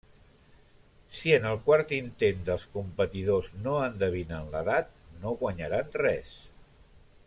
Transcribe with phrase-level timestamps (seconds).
[1.17, 4.93] Si en el quart intent dels competidors no endevinen l'edat,
[5.23, 6.37] no guanyaran res.